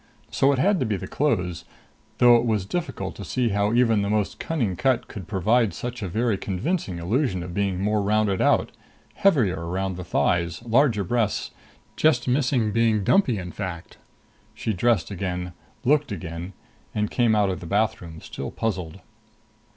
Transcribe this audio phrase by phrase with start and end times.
[0.31, 1.63] So it had to be the clothes;
[2.17, 6.01] though it was difficult to see how even the most cunning cut could provide such
[6.01, 8.71] a very convincing illusion of being more rounded out,
[9.13, 11.51] heavier around the thighs, larger breasts
[11.95, 13.97] just missing being dumpy, in fact.
[14.55, 15.53] She dressed again,
[15.85, 16.53] looked again,
[16.95, 19.01] and came out of the bathroom, still puzzled.